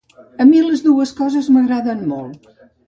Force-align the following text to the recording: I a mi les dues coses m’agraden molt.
I 0.21 0.29
a 0.45 0.47
mi 0.53 0.61
les 0.69 0.81
dues 0.87 1.13
coses 1.21 1.51
m’agraden 1.55 2.05
molt. 2.15 2.55